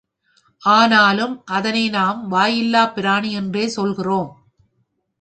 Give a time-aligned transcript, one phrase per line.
[0.63, 4.37] ஆனாலும், அதனை நாம் வாயில்லாப் பிராணி என்றே சொல்கிறோம்.